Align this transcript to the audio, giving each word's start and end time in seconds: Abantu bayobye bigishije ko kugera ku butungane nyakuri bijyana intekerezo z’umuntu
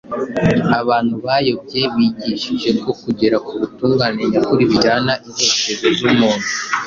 Abantu 0.79 1.15
bayobye 1.25 1.81
bigishije 1.95 2.69
ko 2.83 2.91
kugera 3.01 3.37
ku 3.45 3.53
butungane 3.59 4.21
nyakuri 4.31 4.63
bijyana 4.71 5.13
intekerezo 5.27 5.87
z’umuntu 5.97 6.47